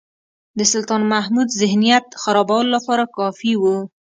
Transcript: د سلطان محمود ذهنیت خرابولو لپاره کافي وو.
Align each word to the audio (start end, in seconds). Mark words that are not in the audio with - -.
د 0.57 0.59
سلطان 0.71 1.01
محمود 1.13 1.47
ذهنیت 1.61 2.05
خرابولو 2.21 2.69
لپاره 2.75 3.03
کافي 3.17 3.53
وو. 3.57 3.75